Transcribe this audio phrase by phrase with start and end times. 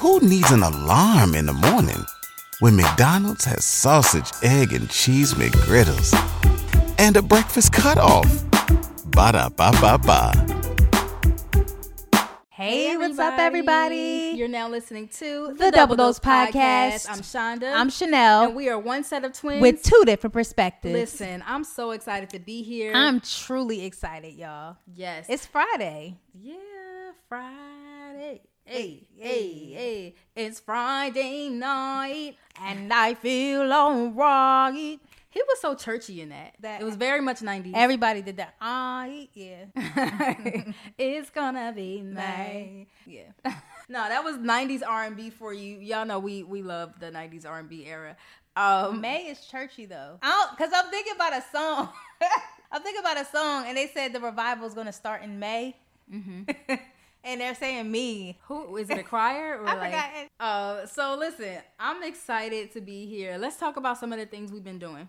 [0.00, 2.04] Who needs an alarm in the morning
[2.60, 6.12] when McDonald's has sausage, egg, and cheese McGriddles
[6.98, 8.26] and a breakfast cutoff?
[9.06, 10.32] Ba da ba ba ba.
[12.48, 14.34] Hey, what's up, everybody?
[14.36, 17.06] You're now listening to The Double Dose Podcast.
[17.08, 17.72] I'm Chanda.
[17.72, 20.92] I'm Chanelle and we are one set of twins with two different perspectives.
[20.92, 22.92] Listen, I'm so excited to be here.
[22.94, 24.76] I'm truly excited, y'all.
[24.94, 26.16] yes, It's Friday.
[26.34, 26.54] yeah,
[27.28, 28.42] Friday.
[28.70, 30.14] Hey, hey, hey!
[30.36, 32.36] It's Friday night.
[32.62, 35.00] And I feel alright.
[35.28, 36.54] He was so churchy in that.
[36.60, 37.72] That- it was very much 90s.
[37.74, 38.54] Everybody did that.
[38.60, 39.64] Ah, yeah.
[40.98, 42.86] it's gonna be May.
[43.06, 43.32] Yeah.
[43.88, 45.78] No, that was 90s R&B for you.
[45.80, 48.16] Y'all know we we love the 90s R&B era.
[48.54, 50.20] Um, May is churchy though.
[50.22, 51.88] Oh, because I'm thinking about a song.
[52.70, 55.40] I'm thinking about a song, and they said the revival is going to start in
[55.40, 55.74] May.
[57.24, 58.38] And they're saying me.
[58.48, 58.98] Who is it?
[58.98, 59.92] A crier or I like?
[59.92, 60.10] forgot.
[60.38, 63.36] Uh, so listen, I'm excited to be here.
[63.38, 65.08] Let's talk about some of the things we've been doing.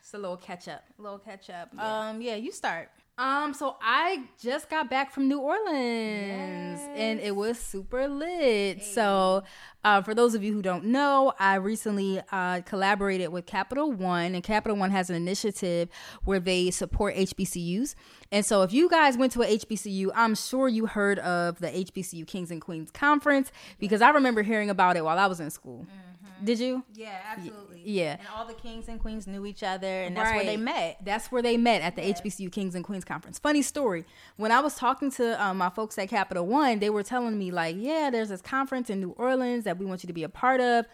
[0.00, 0.84] It's a little catch up.
[0.98, 1.76] A little catch up.
[1.78, 2.90] Um, yeah, you start.
[3.20, 8.82] Um, so I just got back from New Orleans and it was super lit.
[8.82, 9.42] So,
[9.84, 14.34] uh, for those of you who don't know, I recently uh, collaborated with Capital One,
[14.34, 15.90] and Capital One has an initiative
[16.24, 17.94] where they support HBCUs.
[18.32, 21.68] And so, if you guys went to a HBCU, I'm sure you heard of the
[21.68, 25.50] HBCU Kings and Queens Conference because I remember hearing about it while I was in
[25.50, 25.86] school.
[26.44, 26.84] Did you?
[26.94, 27.82] Yeah, absolutely.
[27.84, 28.16] yeah.
[28.18, 30.98] And all the kings and queens knew each other, and that's where they met.
[31.04, 33.38] That's where they met at the HBCU Kings and Queens Conference.
[33.38, 34.04] Funny story.
[34.36, 37.50] When I was talking to um, my folks at Capital One, they were telling me,
[37.50, 40.28] like, yeah, there's this conference in New Orleans that we want you to be a
[40.28, 40.86] part of.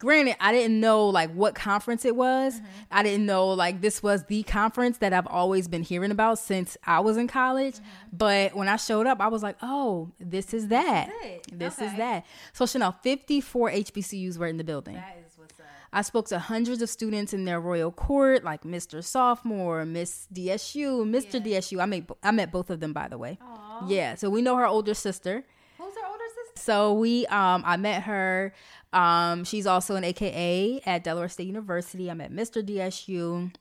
[0.00, 2.56] Granted, I didn't know like what conference it was.
[2.56, 2.66] Mm-hmm.
[2.90, 6.76] I didn't know like this was the conference that I've always been hearing about since
[6.86, 7.74] I was in college.
[7.74, 8.16] Mm-hmm.
[8.16, 11.10] But when I showed up, I was like, oh, this is that.
[11.52, 12.24] This is that.
[12.54, 14.94] So Chanelle, 54 HBCUs were in the building.
[14.94, 15.66] That is what's up.
[15.92, 19.04] I spoke to hundreds of students in their royal court, like Mr.
[19.04, 21.44] Sophomore, Miss DSU, Mr.
[21.44, 21.78] DSU.
[21.80, 23.38] I met I met both of them, by the way.
[23.42, 23.90] Aww.
[23.90, 25.44] Yeah, so we know her older sister.
[25.78, 26.49] Who's her older sister?
[26.60, 28.52] So we, um, I met her.
[28.92, 32.10] Um, she's also an AKA at Delaware State University.
[32.10, 32.62] I met Mr.
[32.62, 33.52] DSU.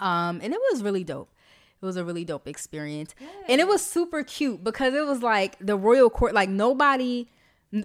[0.00, 1.28] Um, and it was really dope.
[1.82, 3.14] It was a really dope experience.
[3.48, 7.28] And it was super cute because it was like the royal court, like nobody,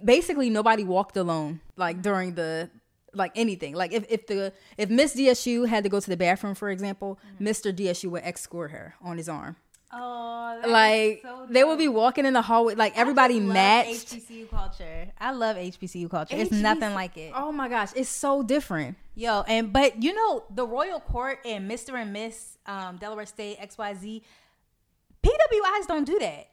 [0.03, 2.69] basically nobody walked alone, like during the,
[3.13, 3.73] like anything.
[3.73, 7.19] Like if, if the, if Miss DSU had to go to the bathroom, for example,
[7.39, 7.73] Mr.
[7.73, 9.55] DSU would escort her on his arm.
[9.97, 14.07] Oh, Like they would be walking in the hallway, like everybody matched.
[14.13, 15.07] HBCU culture.
[15.19, 16.35] I love HBCU culture.
[16.35, 17.31] It's nothing like it.
[17.35, 18.97] Oh my gosh, it's so different.
[19.15, 21.93] Yo, and but you know the Royal Court and Mr.
[22.01, 24.21] and Miss um, Delaware State XYZ,
[25.23, 26.49] PWIs don't do that.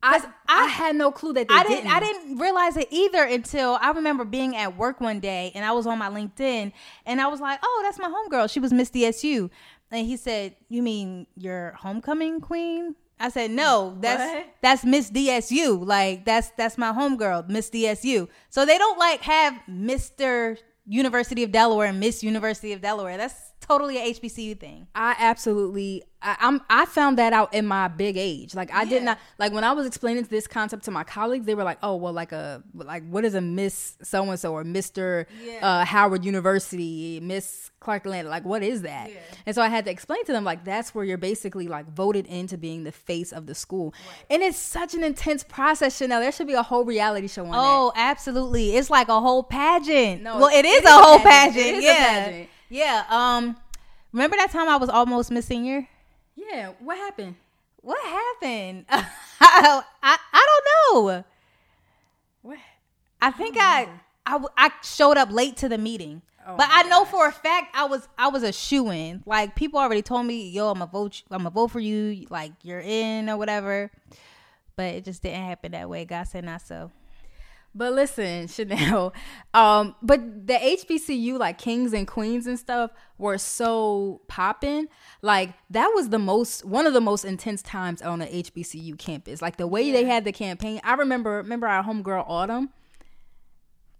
[0.00, 1.78] I, I I- had no clue that they I didn't.
[1.84, 1.90] didn't.
[1.96, 5.72] I didn't realize it either until I remember being at work one day and I
[5.72, 6.72] was on my LinkedIn
[7.04, 8.48] and I was like, "Oh, that's my homegirl.
[8.50, 9.50] She was Miss DSU."
[9.90, 14.46] And he said, "You mean your homecoming queen?" I said, "No, that's What?
[14.62, 15.84] that's Miss DSU.
[15.84, 21.52] Like that's that's my homegirl, Miss DSU." So they don't like have Mister University of
[21.52, 23.16] Delaware and Miss University of Delaware.
[23.16, 24.86] That's totally a HBCU thing.
[24.94, 26.04] I absolutely.
[26.20, 26.60] I, I'm.
[26.68, 28.54] I found that out in my big age.
[28.54, 29.18] Like I did not.
[29.38, 32.12] Like when I was explaining this concept to my colleagues, they were like, "Oh, well,
[32.12, 35.58] like a like what is a Miss so and so or Mister Yeah.
[35.66, 38.28] uh, Howard University, Miss Clark Atlanta?
[38.28, 39.10] Like what is that?"
[39.46, 42.26] And so I had to explain to them like that's where you're basically like voted
[42.26, 43.94] into being the face of the school,
[44.28, 46.00] and it's such an intense process.
[46.00, 47.58] Chanelle, there should be a whole reality show on that.
[47.58, 48.74] Oh, absolutely.
[48.76, 50.22] It's like a whole pageant.
[50.22, 51.54] No, well, it it is is a a whole pageant.
[51.54, 51.66] pageant.
[51.66, 52.24] It is yeah.
[52.24, 52.48] pageant.
[52.70, 53.04] Yeah.
[53.08, 53.56] Um
[54.12, 55.86] remember that time I was almost Miss Senior?
[56.38, 57.34] Yeah, what happened?
[57.82, 58.84] What happened?
[58.88, 59.06] I,
[60.02, 61.24] I I don't know.
[62.42, 62.58] What?
[63.20, 63.88] I think I
[64.24, 66.22] I I showed up late to the meeting.
[66.46, 69.22] Oh but I know for a fact I was I was a shoe in.
[69.26, 72.52] Like people already told me, "Yo, I'm a vote I'm a vote for you, like
[72.62, 73.90] you're in or whatever."
[74.76, 76.04] But it just didn't happen that way.
[76.04, 76.92] God said not so.
[77.78, 79.14] But listen, Chanelle.
[79.54, 84.88] Um, but the HBCU, like Kings and Queens and stuff, were so popping.
[85.22, 89.40] Like that was the most one of the most intense times on the HBCU campus.
[89.40, 90.80] Like the way they had the campaign.
[90.82, 92.70] I remember remember our homegirl Autumn.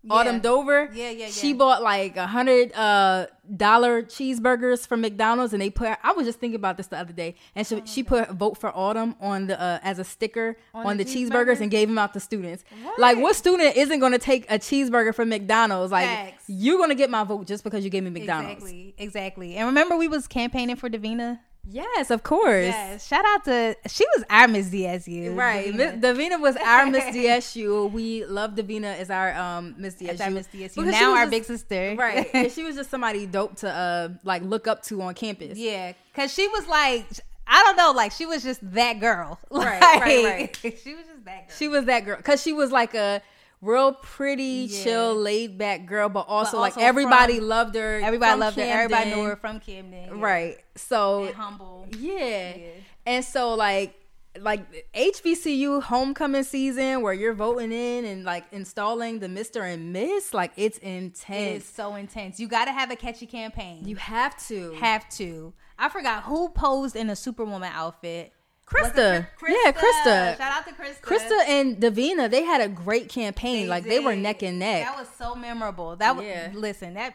[0.09, 0.91] Autumn Dover.
[0.93, 5.99] Yeah, yeah, She bought like a hundred uh dollar cheeseburgers from McDonald's, and they put.
[6.03, 8.59] I was just thinking about this the other day, and Oh she, she put "Vote
[8.59, 11.61] for Autumn" on the uh, as a sticker on, the the, cheeseburgers cheeseburger?
[11.63, 12.65] and gave them out to students.
[12.99, 15.93] Like, what student isn't going to take a cheeseburger from McDonald's?
[15.93, 16.45] Like, Facts.
[16.49, 18.63] you're going to get my vote just because you gave me McDonald's.
[18.63, 19.57] Exactly, exactly.
[19.57, 21.41] And remember, we was campaigning for Davina.
[21.71, 22.67] Yes, of course.
[22.67, 23.07] Yes.
[23.07, 25.37] Shout out to she was our Miss DSU.
[25.37, 26.01] Right, Davina.
[26.01, 27.91] Davina was our Miss DSU.
[27.93, 30.33] We love Davina as our um Miss DSU.
[30.33, 30.75] Miss DSU.
[30.77, 31.95] Because Now our just- big sister.
[31.99, 32.29] right?
[32.35, 35.59] And she was just somebody dope to uh like look up to on campus.
[35.59, 37.05] Yeah, cause she was like,
[37.47, 39.39] I don't know, like she was just that girl.
[39.51, 40.57] Right, right, right.
[40.63, 41.57] She was just that girl.
[41.57, 43.21] She was that girl because she was like a
[43.61, 44.85] real pretty, Yeah.
[44.85, 48.01] chill, laid back girl, but also, like also everybody from- loved her.
[48.03, 48.63] Everybody loved her.
[48.63, 50.05] Everybody knew her from Camden.
[50.05, 50.11] yeah.
[50.25, 50.59] Right.
[50.77, 51.87] So And humble.
[51.99, 52.55] yeah.
[52.57, 52.67] Yeah.
[53.07, 53.95] And so like
[54.41, 59.63] like HBCU homecoming season where you're voting in and like installing the Mr.
[59.63, 61.65] and Miss, like it's intense.
[61.65, 62.39] is so intense.
[62.39, 63.85] You got to have a catchy campaign.
[63.85, 64.73] You have to.
[64.75, 65.55] have to.
[65.77, 68.33] I forgot who posed in a Superwoman outfit.
[68.71, 69.27] It Krista.
[69.49, 70.37] Yeah, Krista.
[70.39, 71.01] Shout out to Krista.
[71.03, 73.69] Krista and Davina, they had a great campaign.
[73.69, 74.85] like they were neck and neck.
[74.87, 75.97] That was so memorable.
[75.97, 76.51] That was Yeah.
[76.55, 76.95] listen.
[76.95, 77.15] That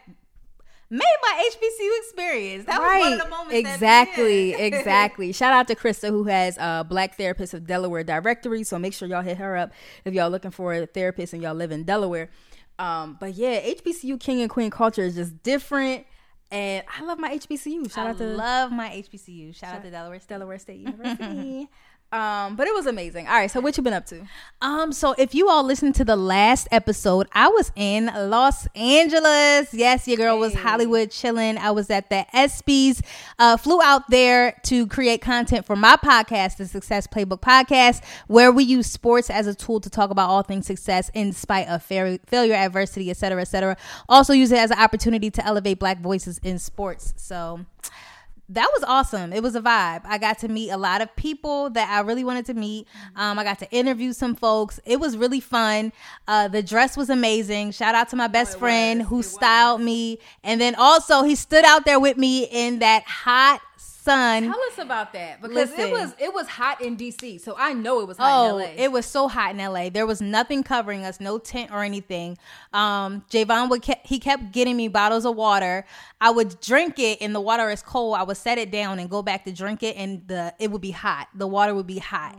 [0.89, 2.65] made my HBCU experience.
[2.65, 3.53] That was one of the moments.
[3.55, 5.31] exactly, exactly.
[5.31, 8.63] Shout out to Krista who has uh, Black Therapists of Delaware directory.
[8.63, 9.71] So make sure y'all hit her up
[10.05, 12.29] if y'all looking for a therapist and y'all live in Delaware.
[12.79, 16.05] Um, but yeah, HBCU king and queen culture is just different,
[16.53, 17.91] and I love my HBCU.
[17.91, 19.55] Shout I out to love my HBCU.
[19.55, 20.29] Shout, out to Delaware State.
[20.35, 21.67] Delaware State University.
[22.13, 23.27] um, but it was amazing.
[23.27, 24.25] All right, so what you been up to?
[24.62, 29.74] Um, so if you all listened to the last episode, I was in Los Angeles.
[29.74, 31.57] Yes, your girl was Hollywood chilling.
[31.57, 33.01] I was at the ESPYS.
[33.39, 38.51] Uh, flew out there to create content for my podcast, the Success Playbook Podcast, where
[38.51, 41.81] we use sports as a tool to talk about all things success in spite of
[41.81, 43.75] fair, failure, adversity, et cetera, et cetera.
[44.07, 47.13] Also use it as an opportunity to elevate black voices in sports.
[47.18, 47.65] So
[48.49, 49.31] that was awesome.
[49.31, 50.01] It was a vibe.
[50.05, 52.87] I got to meet a lot of people that I really wanted to meet.
[53.15, 54.79] Um, I got to interview some folks.
[54.85, 55.93] It was really fun.
[56.27, 57.71] Uh, the dress was amazing.
[57.71, 60.19] Shout out to my best friend who styled me.
[60.43, 63.61] And then also he stood out there with me in that hot
[64.03, 64.44] sun.
[64.44, 65.79] Tell us about that because Listen.
[65.79, 68.63] it was it was hot in DC, so I know it was hot Oh, in
[68.77, 68.83] LA.
[68.83, 69.89] it was so hot in LA.
[69.89, 72.38] There was nothing covering us, no tent or anything.
[72.73, 75.85] Um, Javon would ke- he kept getting me bottles of water.
[76.19, 78.15] I would drink it, and the water is cold.
[78.17, 80.81] I would set it down and go back to drink it, and the it would
[80.81, 81.27] be hot.
[81.35, 82.38] The water would be hot.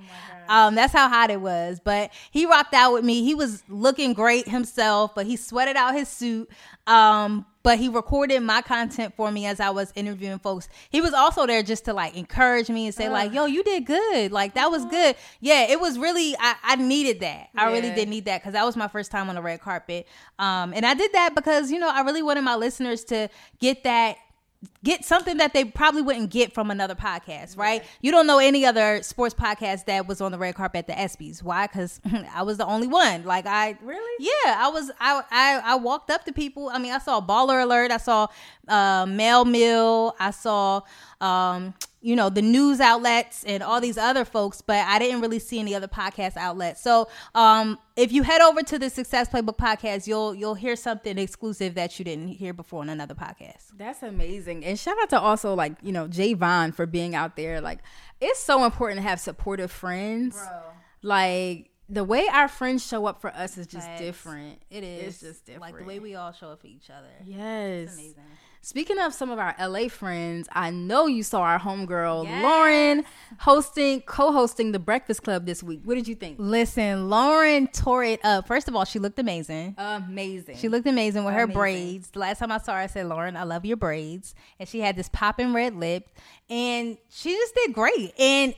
[0.48, 1.80] um, that's how hot it was.
[1.82, 3.24] But he rocked out with me.
[3.24, 6.50] He was looking great himself, but he sweated out his suit.
[6.86, 10.68] Um, but he recorded my content for me as I was interviewing folks.
[10.90, 13.86] He was also there just to like encourage me and say like, "Yo, you did
[13.86, 14.30] good.
[14.30, 16.36] Like that was good." Yeah, it was really.
[16.38, 17.48] I, I needed that.
[17.56, 17.94] I really Yeah.
[17.96, 20.06] did need that because that was my first time on the red carpet.
[20.38, 23.28] Um, and I did that because you know I really wanted my listeners to
[23.60, 24.18] get that
[24.82, 27.82] get something that they probably wouldn't get from another podcast, right?
[28.00, 30.92] You don't know any other sports podcast that was on the red carpet at the
[30.94, 31.42] ESPYS.
[31.42, 31.66] Why?
[31.66, 32.00] Because
[32.34, 33.24] I was the only one.
[33.24, 34.24] Like I Really?
[34.44, 34.90] yeah, I was.
[35.00, 36.68] I, I I walked up to people.
[36.68, 37.90] I mean, I saw Baller Alert.
[37.90, 38.26] I saw
[38.68, 40.14] uh, Mail Mill.
[40.18, 40.80] I saw
[41.20, 45.38] um, you know the news outlets and all these other folks, but I didn't really
[45.38, 46.82] see any other podcast outlets.
[46.82, 51.16] So um, if you head over to the Success Playbook podcast, you'll you'll hear something
[51.16, 53.68] exclusive that you didn't hear before on another podcast.
[53.76, 54.64] That's amazing.
[54.66, 57.62] And shout out to also like, you know, Javon for being out there.
[57.62, 57.78] Like
[58.20, 60.38] it's so important to have supportive friends.
[61.02, 64.60] Like the way our friends show up for us is just different.
[64.70, 65.62] It is It's just different.
[65.62, 67.08] like the way we all show up for each other.
[67.24, 67.94] Yes.
[67.94, 68.14] amazing.
[68.64, 72.42] Speaking of some of our LA friends, I know you saw our homegirl Yes.
[72.42, 73.04] Lauren
[73.40, 75.82] hosting, co-hosting the Breakfast Club this week.
[75.84, 76.36] What did you think?
[76.38, 78.46] Listen, Lauren tore it up.
[78.48, 79.74] First of all, she looked amazing.
[79.76, 80.56] Amazing.
[80.56, 82.08] She looked amazing with her braids.
[82.08, 84.34] The last time I saw her, I said, Lauren, I love your braids.
[84.58, 86.08] And she had this popping red lip.
[86.48, 88.18] And she just did great.
[88.18, 88.54] And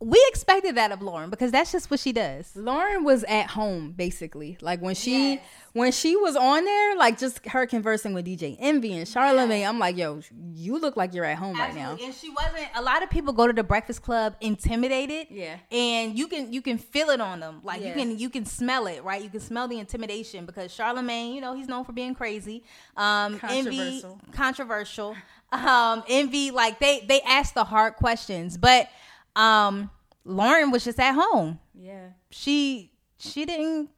[0.00, 2.50] we expected that of Lauren because that's just what she does.
[2.54, 4.58] Lauren was at home basically.
[4.60, 5.44] Like when she Yes.
[5.72, 9.78] when she was on there, like just her conversing with DJ Envy and Charlamagne, I'm
[9.78, 10.20] like, yo,
[10.52, 11.96] you look like you're at home right now.
[12.02, 15.28] And she wasn't a lot of people go to the breakfast club intimidated.
[15.30, 15.56] Yeah.
[15.70, 17.60] And you can you can feel it on them.
[17.62, 17.88] Like Yeah.
[17.88, 19.22] you can you can smell it, right?
[19.22, 22.62] You can smell the intimidation because Charlamagne, you know, he's known for being crazy.
[22.96, 24.20] Um envy Controversial.
[24.32, 25.16] controversial.
[25.52, 28.58] Um envy, like they they ask the hard questions.
[28.58, 28.88] But
[29.36, 29.90] um
[30.24, 31.58] Lauren was just at home.
[31.74, 32.08] Yeah.
[32.30, 33.90] She she didn't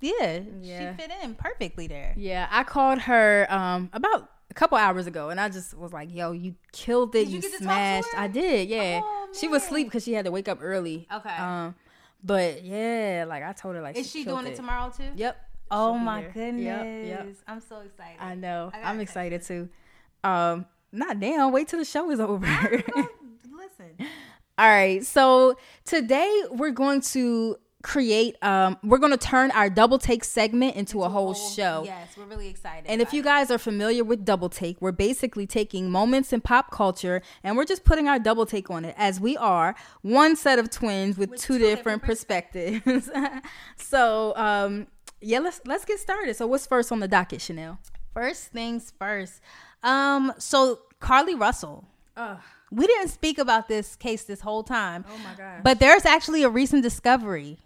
[0.00, 0.92] yeah, Yeah.
[0.96, 2.14] she fit in perfectly there.
[2.16, 2.46] Yeah.
[2.50, 6.32] I called her um about a couple hours ago and I just was like, yo,
[6.32, 7.24] you killed it.
[7.24, 8.08] Did you, you get to talk to smashed.
[8.16, 9.00] I did, yeah.
[9.02, 11.06] Oh, she was asleep because she had to wake up early.
[11.12, 11.30] Okay.
[11.36, 11.74] Um
[12.22, 15.10] but yeah, like I told her like Is she killed doing it tomorrow too?
[15.16, 15.36] Yep.
[15.70, 16.30] Oh my there.
[16.30, 16.64] goodness.
[16.64, 17.36] Yep, yep.
[17.46, 18.16] I'm so excited.
[18.20, 18.70] I know.
[18.72, 19.68] I i'm excited too.
[20.24, 21.52] Um, not damn.
[21.52, 22.46] Wait till the show is over.
[23.52, 24.06] Listen.
[24.58, 25.04] All right.
[25.04, 30.74] So today we're going to create um we're going to turn our double take segment
[30.74, 31.82] into a whole show.
[31.84, 32.90] Yes, we're really excited.
[32.90, 36.72] And if you guys are familiar with double take, we're basically taking moments in pop
[36.72, 40.58] culture and we're just putting our double take on it as we are one set
[40.58, 43.10] of twins with, two, two different, different perspectives.
[43.76, 44.88] so, um
[45.20, 46.34] yeah, let's let's get started.
[46.36, 47.78] So, what's first on the docket, Chanelle?
[48.18, 49.40] first things first.
[49.82, 51.84] Um, so Carlee Russell.
[52.70, 55.04] We didn't speak about this case this whole time.
[55.08, 55.60] Oh my gosh.
[55.64, 57.58] But there's actually a recent discovery.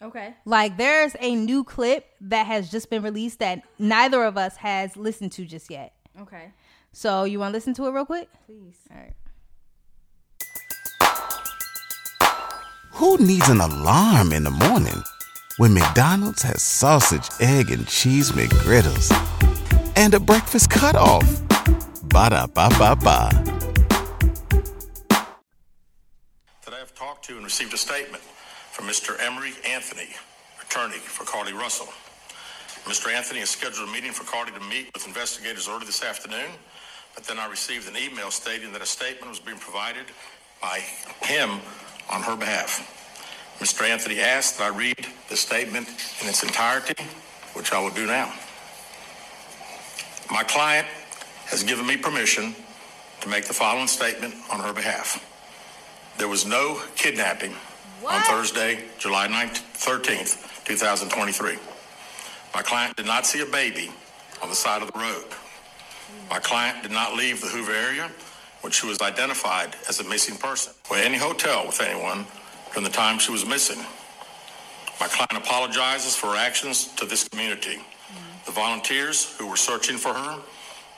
[0.00, 0.34] Okay.
[0.44, 4.96] Like there's a new clip that has just been released that neither of us has
[4.96, 5.94] listened to just yet.
[6.20, 6.52] Okay.
[6.92, 8.28] So you want to listen to it real quick?
[8.46, 8.76] Please.
[8.90, 9.14] All right.
[12.92, 15.02] Who needs an alarm in the morning
[15.56, 19.10] when McDonald's has sausage, egg, and cheese McGriddles
[19.96, 21.24] and a breakfast cutoff?
[22.04, 23.53] Ba da ba ba ba.
[27.24, 29.18] To and received a statement from Mr.
[29.18, 30.08] Emory Anthony,
[30.60, 31.88] attorney for Carlee Russell.
[32.84, 33.10] Mr.
[33.10, 36.50] Anthony has scheduled a meeting for Carlee to meet with investigators early this afternoon,
[37.14, 40.04] but then I received an email stating that a statement was being provided
[40.60, 40.80] by
[41.22, 41.60] him
[42.10, 42.84] on her behalf.
[43.58, 43.88] Mr.
[43.88, 45.88] Anthony asked that I read the statement
[46.20, 47.02] in its entirety,
[47.54, 48.34] which I will do now.
[50.30, 50.86] My client
[51.46, 52.54] has given me permission
[53.22, 55.30] to make the following statement on her behalf.
[56.18, 57.54] There was no kidnapping
[58.06, 61.58] on Thursday, July 19th, 13th, 2023.
[62.54, 63.90] My client did not see a baby
[64.42, 65.24] on the side of the road.
[66.30, 68.10] My client did not leave the Hoover area
[68.60, 72.26] when she was identified as a missing person or any hotel with anyone
[72.72, 73.78] during the time she was missing.
[75.00, 77.78] My client apologizes for her actions to this community,
[78.46, 80.38] the volunteers who were searching for her,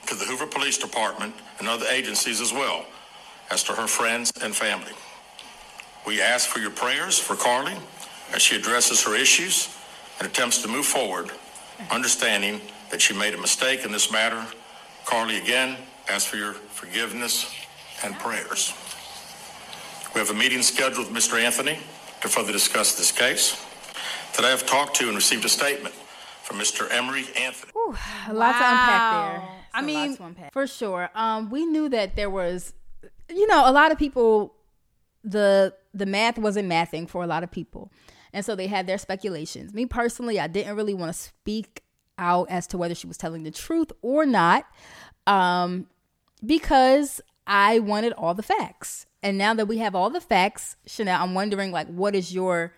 [0.06, 2.84] to the Hoover Police Department and other agencies as well,
[3.50, 4.92] as to her friends and family.
[6.06, 7.76] We ask for your prayers for Carlee
[8.32, 9.68] as she addresses her issues
[10.18, 11.30] and attempts to move forward,
[11.90, 12.60] understanding
[12.90, 14.44] that she made a mistake in this matter.
[15.04, 15.76] Carlee, again,
[16.08, 17.52] ask for your forgiveness
[18.04, 18.72] and prayers.
[20.14, 21.40] We have a meeting scheduled with Mr.
[21.40, 21.78] Anthony
[22.20, 23.62] to further discuss this case.
[24.32, 25.94] Today I've talked to and received a statement
[26.42, 26.90] from Mr.
[26.90, 27.72] Emory Anthony.
[28.28, 29.40] A lot to unpack there.
[29.40, 29.48] Wow.
[29.58, 30.16] It's I a mean-
[30.52, 31.10] for sure.
[31.14, 32.72] Um, we knew that there was,
[33.28, 34.52] you know, a lot of people.
[35.28, 37.90] The the math wasn't mathing for a lot of people,
[38.32, 39.72] and so they had their speculations.
[39.74, 41.82] Me personally, I didn't really want to speak
[42.18, 44.66] out as to whether she was telling the truth or not,
[45.26, 45.86] um,
[46.44, 49.06] because I wanted all the facts.
[49.22, 52.72] And now that we have all the facts, Chanelle, I'm wondering like, what is your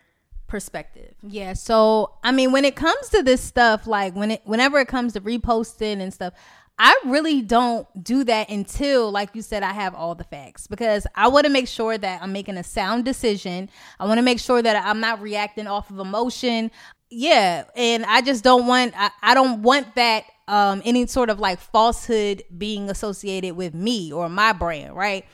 [0.47, 1.15] perspective?
[1.23, 4.89] Yeah, so I mean, when it comes to this stuff, like when it, whenever it
[4.89, 6.33] comes to reposting and stuff,
[6.79, 11.07] I really don't do that until, like you said, I have all the facts because
[11.17, 13.69] I want to make sure that I'm making a sound decision.
[13.99, 16.71] I want to make sure that I'm not reacting off of emotion.
[17.11, 21.41] Yeah, and I just don't want, I, I don't want that um, any sort of
[21.41, 25.25] like falsehood being associated with me or my brand, right?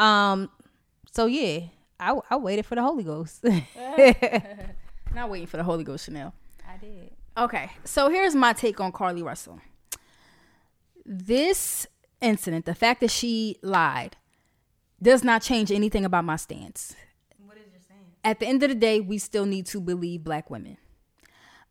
[0.00, 0.50] Um,
[1.12, 1.60] so yeah,
[2.00, 3.44] I, I waited for the Holy Ghost.
[5.14, 6.32] Not waiting for the Holy Ghost, Chanelle.
[6.68, 7.10] I did.
[7.36, 9.60] Okay, so here's my take on Carlee Russell.
[11.10, 11.86] This
[12.20, 14.18] incident, the fact that she lied,
[15.00, 16.94] does not change anything about my stance.
[17.46, 18.00] What is your stance?
[18.22, 20.76] At the end of the day, we still need to believe black women.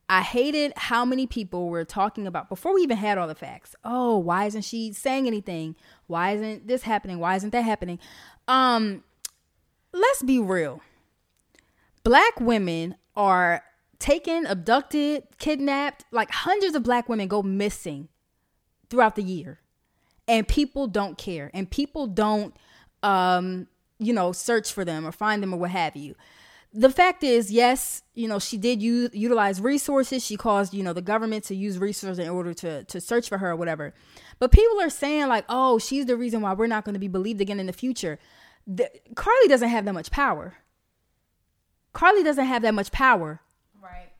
[0.08, 3.76] I hated how many people were talking about before we even had all the facts.
[3.84, 5.76] Oh, why isn't she saying anything?
[6.08, 7.20] Why isn't this happening?
[7.20, 8.00] Why isn't that happening?
[8.48, 9.04] Um,
[9.92, 10.80] let's be real.
[12.02, 13.62] Black women are
[14.00, 16.06] taken, abducted, kidnapped.
[16.10, 18.08] Like hundreds of black women go missing
[18.90, 19.60] throughout the year.
[20.26, 21.50] And people don't care.
[21.54, 22.54] And people don't
[23.02, 23.68] um,
[23.98, 26.14] you know, search for them or find them or what have you
[26.72, 30.24] the fact is, yes, you know, she did use, utilize resources.
[30.24, 33.38] She caused, you know, the government to use resources in order to to search for
[33.38, 33.94] her or whatever.
[34.38, 37.08] But people are saying like, "Oh, she's the reason why we're not going to be
[37.08, 38.18] believed again in the future."
[38.66, 40.58] The, Carlee doesn't have that much power.
[41.94, 43.40] Carlee doesn't have that much power.
[43.82, 44.10] Right.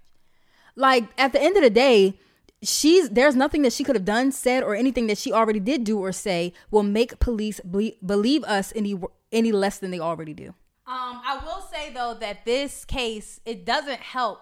[0.74, 2.18] Like at the end of the day,
[2.62, 5.84] she's there's nothing that she could have done, said, or anything that she already did
[5.84, 8.98] do or say will make police ble- believe us any
[9.32, 10.48] any less than they already do.
[10.86, 14.40] Um, I will say though that this case it doesn't help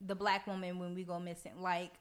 [0.00, 1.60] the black woman when we go missing.
[1.60, 1.92] Like,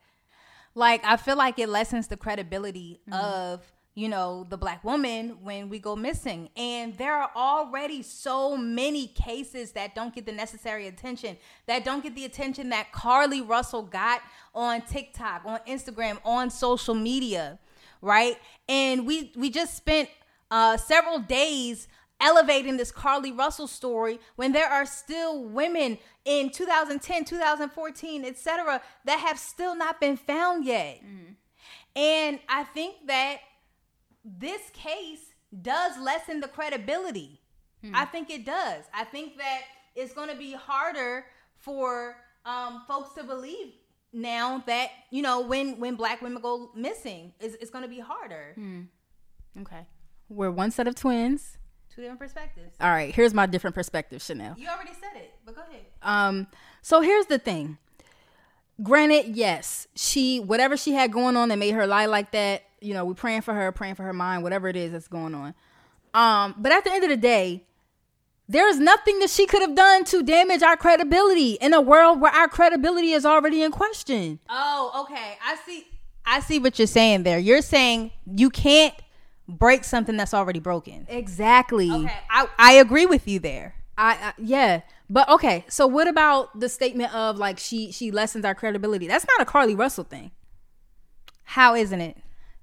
[0.75, 3.61] like I feel like it lessens the credibility of
[3.93, 6.49] you know the black woman when we go missing.
[6.55, 12.01] And there are already so many cases that don't get the necessary attention, that don't
[12.01, 14.21] get the attention that Carlee Russell got
[14.55, 17.59] on TikTok, on Instagram, on social media,
[18.01, 18.37] right?
[18.69, 20.09] And we we just spent
[20.49, 21.87] uh, several days
[22.21, 28.81] elevating this Carlee Russell story when there are still women in 2010, 2014, etc.
[29.05, 31.01] that have still not been found yet.
[31.95, 33.39] And I think that
[34.23, 37.39] this case does lessen the credibility.
[37.93, 38.83] I think it does.
[38.93, 39.61] I think that
[39.95, 41.25] it's going to be harder
[41.55, 43.73] for um, folks to believe
[44.13, 47.99] now that you know when when black women go missing, it's, it's going to be
[47.99, 48.55] harder.
[49.59, 49.85] Okay.
[50.29, 51.57] We're one set of twins.
[51.93, 52.75] Two different perspectives.
[52.79, 54.57] All right, here's my different perspective, Chanelle.
[54.57, 55.85] You already said it, but go ahead.
[56.01, 56.47] Um,
[56.81, 57.77] so here's the thing.
[58.81, 62.93] Granted, yes, she whatever she had going on that made her lie like that, you
[62.93, 65.53] know, we're praying for her, praying for her mind, whatever it is that's going on.
[66.13, 67.63] Um, but at the end of the day,
[68.49, 72.19] there is nothing that she could have done to damage our credibility in a world
[72.19, 74.39] where our credibility is already in question.
[74.49, 75.37] Oh, okay.
[75.45, 75.87] I see.
[76.25, 77.39] I see what you're saying there.
[77.39, 78.93] You're saying you can't
[79.47, 81.05] break something that's already broken.
[81.09, 81.89] Exactly.
[81.91, 83.75] Okay, I, I agree with you there.
[83.97, 85.65] I, I yeah, but okay.
[85.67, 89.07] So what about the statement of like she she lessens our credibility?
[89.07, 90.31] That's not a Carlee Russell thing.
[91.43, 92.17] How isn't it?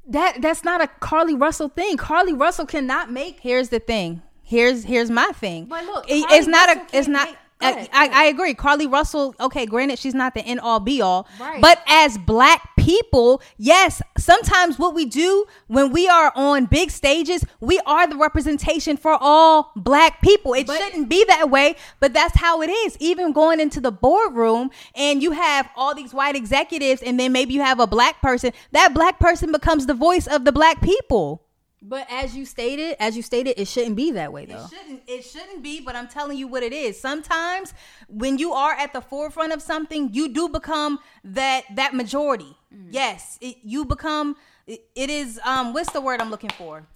[0.09, 1.97] That that's not a Carlee Russell thing.
[1.97, 4.23] Carlee Russell cannot make Here's the thing.
[4.43, 5.67] Here's here's my thing.
[5.67, 6.87] But look, It- it's not a.
[6.97, 7.29] It's not.
[7.29, 8.09] make- Go I, ahead, I.
[8.09, 8.55] I agree.
[8.55, 9.35] Carlee Russell.
[9.41, 11.27] Okay, granted, she's not the end all be all.
[11.41, 11.61] Right.
[11.61, 17.45] But as black people, yes, sometimes what we do when we are on big stages,
[17.61, 20.55] we are the representation for all black people.
[20.55, 22.97] It But- shouldn't be that way, but that's how it is.
[23.01, 27.55] Even going into the boardroom and you have all these white executives, and then maybe
[27.55, 28.53] you have a black person.
[28.73, 31.43] That black person becomes the voice of the black people.
[31.81, 34.65] But as you stated, as you stated, it shouldn't be that way though.
[34.65, 35.03] It shouldn't.
[35.07, 35.81] It shouldn't be.
[35.81, 36.99] But I'm telling you what it is.
[37.01, 37.73] Sometimes
[38.09, 42.57] when you are at the forefront of something, you do become that that majority.
[42.91, 44.37] Yes, it, you become.
[44.67, 45.39] It, it is.
[45.45, 46.87] Um, what's the word I'm looking for?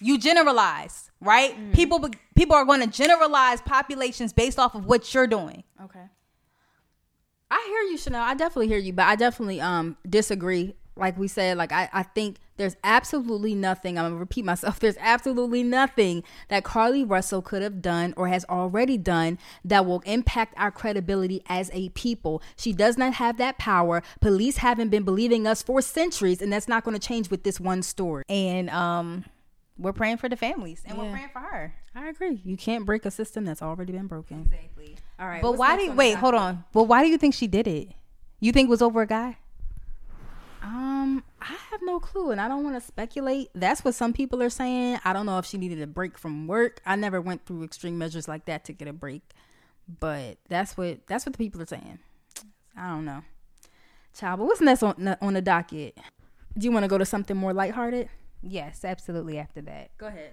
[0.00, 1.72] You generalize, right?
[1.72, 1.98] People.
[2.00, 5.62] be- People are going to generalize populations based off of what you're doing.
[5.84, 6.06] Okay.
[7.50, 8.22] I hear you, Chanelle.
[8.22, 10.74] I definitely hear you, but I definitely um disagree.
[11.00, 14.98] Like we said, like I, I think there's absolutely nothing, I'm gonna repeat myself, there's
[15.00, 20.54] absolutely nothing that Carlee Russell could have done or has already done that will impact
[20.56, 22.42] our credibility as a people.
[22.56, 24.02] She does not have that power.
[24.20, 27.82] Police haven't been believing us for centuries, and that's not gonna change with this one
[27.82, 28.24] story.
[28.28, 29.24] And um,
[29.78, 31.74] we're praying for the families, and we're praying for her.
[31.94, 32.40] I agree.
[32.44, 34.42] You can't break a system that's already been broken.
[34.42, 34.96] Exactly.
[35.18, 35.42] All right.
[35.42, 36.14] But why do you wait?
[36.16, 36.64] Hold on.
[36.72, 37.88] But why do you think she did it?
[38.38, 39.38] You think it was over a guy?
[40.62, 43.48] Um, I have no clue, and I don't want to speculate.
[43.54, 44.98] That's what some people are saying.
[45.04, 46.80] I don't know if she needed a break from work.
[46.84, 49.22] I never went through extreme measures like that to get a break,
[50.00, 51.98] but that's what that's what the people are saying.
[52.76, 53.22] I don't know,
[54.14, 54.38] child.
[54.40, 55.96] But what's next on on the docket?
[56.58, 58.10] Do you want to go to something more lighthearted?
[58.42, 59.38] Yes, absolutely.
[59.38, 60.32] After that, Go ahead.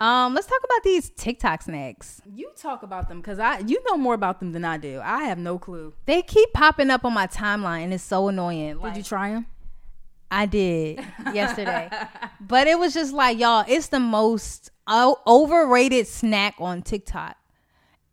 [0.00, 2.20] Um, let's talk about these TikTok snacks.
[2.32, 5.00] You talk about them because I you know more about them than I do.
[5.02, 5.92] I have no clue.
[6.06, 8.74] They keep popping up on my timeline, and it's so annoying.
[8.74, 9.46] Did Like, you try them?
[10.30, 10.98] I did
[11.32, 11.90] yesterday,
[12.40, 13.64] but it was just like y'all.
[13.66, 17.36] It's the most o- overrated snack on TikTok,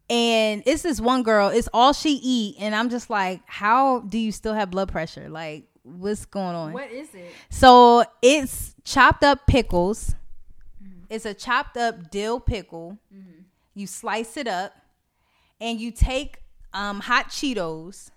[0.10, 1.50] and it's this one girl.
[1.50, 5.30] It's all she eat, and I'm just like, how do you still have blood pressure?
[5.30, 6.74] Like, what's going on?
[6.74, 7.32] What is it?
[7.50, 10.15] So it's chopped up pickles.
[11.10, 12.98] It's a chopped up dill pickle.
[13.13, 13.41] Mm-hmm.
[13.74, 14.74] You slice it up,
[15.60, 16.39] and you take
[16.74, 18.12] um, hot Cheetos.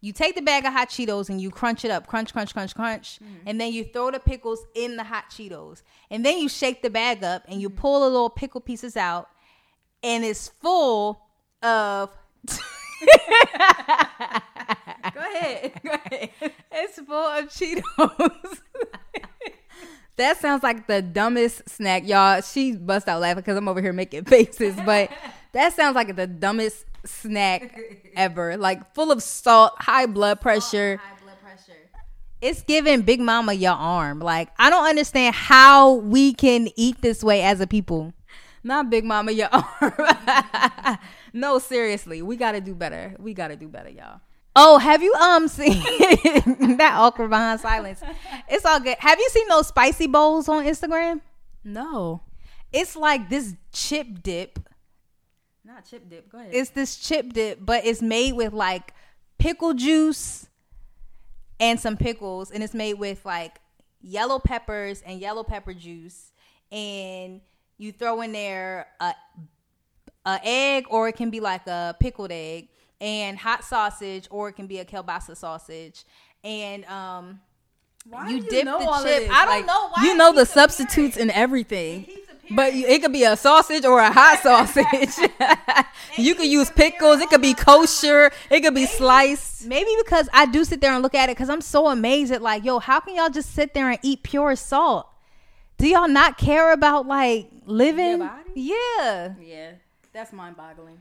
[0.00, 2.74] You take the bag of hot Cheetos and you crunch it up, crunch, crunch, crunch,
[2.74, 3.46] crunch, mm-hmm.
[3.46, 6.90] and then you throw the pickles in the hot Cheetos, and then you shake the
[6.90, 7.78] bag up and you mm-hmm.
[7.78, 9.28] pull the little pickle pieces out,
[10.02, 11.22] and it's full
[11.62, 12.10] of.
[15.14, 15.80] Go ahead.
[15.84, 16.30] Go ahead.
[16.72, 18.60] it's full of Cheetos.
[20.16, 22.40] That sounds like the dumbest snack, y'all.
[22.42, 25.10] She bust out laughing because I'm over here making faces, but
[25.52, 27.78] that sounds like the dumbest snack
[28.14, 28.56] ever.
[28.56, 31.00] Like full of salt, high blood pressure.
[31.02, 31.78] High blood pressure.
[32.40, 34.20] it's giving Big Mama your arm.
[34.20, 38.12] Like I don't understand how we can eat this way as a people.
[38.62, 40.98] Not Big Mama, your arm.
[41.32, 43.16] no, seriously, we got to do better.
[43.18, 44.20] We got to do better, y'all.
[44.54, 45.72] Oh, have you um seen
[46.76, 48.02] that awkward behind silence?
[48.48, 48.96] It's all good.
[48.98, 51.20] Have you seen those spicy bowls on Instagram?
[51.64, 52.22] No,
[52.72, 54.58] It's like this chip dip.
[55.64, 56.28] not chip dip.
[56.30, 56.50] Go ahead.
[56.52, 58.92] It's this chip dip, but it's made with like
[59.38, 60.48] pickle juice
[61.60, 63.60] and some pickles, and it's made with like
[64.00, 66.32] yellow peppers and yellow pepper juice,
[66.72, 67.40] and
[67.78, 69.14] you throw in there a
[70.26, 72.68] a egg, or it can be like a pickled egg,
[73.02, 76.04] and hot sausage, or it can be a kielbasa sausage,
[76.42, 77.40] and um.
[78.04, 79.30] Why you do dip know the chip.
[79.32, 82.00] I don't Like, know why You know the substitutes and everything.
[82.02, 85.30] It keeps appearing But you- it could be a sausage or a hot sausage.
[86.18, 87.20] you could use pickles.
[87.20, 88.32] It could be kosher.
[88.50, 89.66] It could be sliced.
[89.68, 92.42] Maybe because I do sit there and look at it because I'm so amazed at
[92.42, 95.06] like, yo, how can y'all just sit there and eat pure salt?
[95.78, 98.18] Do y'all not care about like living?
[98.18, 98.50] body?
[98.56, 99.34] Yeah.
[99.40, 99.70] Yeah,
[100.12, 100.98] that's mind boggling.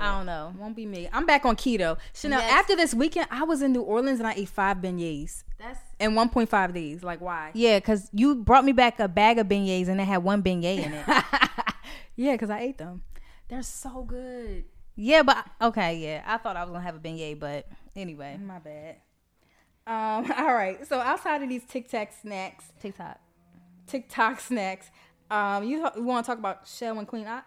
[0.00, 0.54] I don't know.
[0.58, 1.08] Won't be me.
[1.12, 1.96] I'm back on keto.
[2.14, 2.52] Chanelle, Yes.
[2.52, 6.12] after this weekend, I was in New Orleans and I ate five beignets That's in
[6.12, 7.02] 1.5 days.
[7.02, 7.50] Like, why?
[7.54, 10.84] yeah, because you brought me back a bag of beignets and it had one beignet
[10.84, 11.06] in it.
[12.14, 13.02] Yeah, because I ate them.
[13.48, 14.64] They're so good.
[14.96, 16.22] yeah, but okay, yeah.
[16.26, 18.36] I thought I was gonna have a beignet, but anyway.
[18.36, 18.96] My bad.
[19.86, 20.86] Um, all right.
[20.86, 23.18] So outside of these Tic Tac snacks, TikTok.
[23.86, 24.90] TikTok snacks,
[25.30, 27.46] um, you, you want to talk about Chelle and Queen Opp?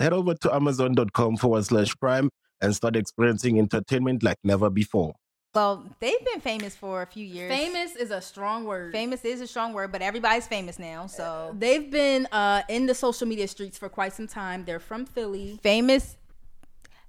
[0.00, 5.12] Head over to amazon.com forward slash prime and start experiencing entertainment like never before.
[5.54, 7.50] well, they've been famous for a few years.
[7.52, 8.92] Famous is a strong word.
[8.92, 11.06] Famous is a strong word, but everybody's famous now.
[11.06, 14.64] So They've been uh, in the social media streets for quite some time.
[14.64, 15.58] They're from Philly.
[15.62, 16.16] famous.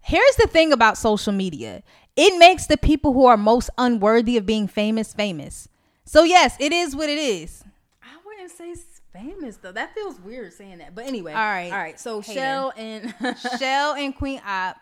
[0.03, 1.83] Here's the thing about social media.
[2.15, 5.67] It makes the people who are most unworthy of being famous famous.
[6.05, 7.63] So yes, it is what it is.
[8.03, 9.71] I wouldn't say s- famous though.
[9.71, 10.95] That feels weird saying that.
[10.95, 11.71] But anyway, All right.
[11.71, 11.99] all right.
[11.99, 12.39] So Hater.
[12.39, 13.13] Chelle and
[13.59, 14.77] Chelle and Queen Opp,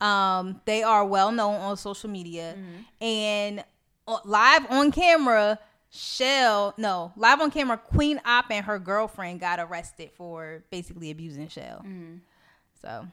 [0.00, 2.56] um, they are well known on social media,
[3.00, 3.64] and
[4.08, 5.58] uh, live on camera,
[5.92, 11.48] Chelle no live on camera, Queen Opp and her girlfriend got arrested for basically abusing
[11.48, 11.84] Chelle.
[12.80, 13.06] So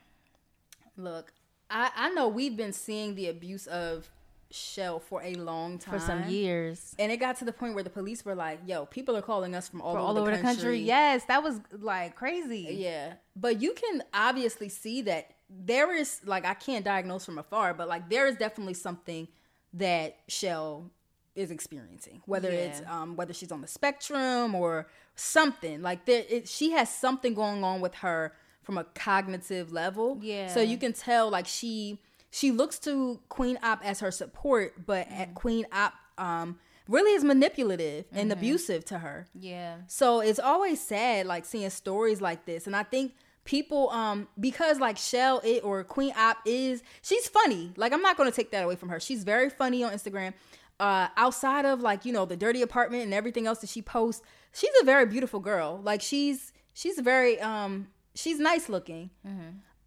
[0.98, 1.34] look,
[1.70, 4.10] I I know we've been seeing the abuse of
[4.52, 7.84] Chelle for a long time for some years, and it got to the point where
[7.84, 10.42] the police were like, "Yo, people are calling us from all, all over, over the
[10.42, 10.80] country.
[10.80, 12.68] Yes, that was like crazy.
[12.80, 17.74] Yeah, but you can obviously see that there is like I can't diagnose from afar,
[17.74, 19.28] but like there is definitely something
[19.74, 20.90] that Chelle
[21.36, 26.24] is experiencing, whether it's um whether she's on the spectrum or something like there.
[26.28, 28.34] It, she has something going on with her
[28.64, 30.20] from a cognitive level.
[30.22, 30.48] Yeah.
[30.48, 32.00] so you can tell like she
[32.32, 35.22] she looks to Queen Opp as her support, but Mm-hmm.
[35.22, 39.28] at Queen Opp um really is manipulative and abusive to her.
[39.40, 39.76] Yeah.
[39.88, 42.66] So it's always sad like seeing stories like this.
[42.68, 43.14] And I think
[43.46, 47.72] people um because like Chelle it or Queen Opp is she's funny.
[47.78, 49.00] Like I'm not gonna take that away from her.
[49.00, 50.34] She's very funny on Instagram.
[50.80, 54.22] Uh outside of like, you know, the dirty apartment and everything else that she posts,
[54.54, 55.80] she's a very beautiful girl.
[55.84, 59.10] Like she's she's very um she's nice looking.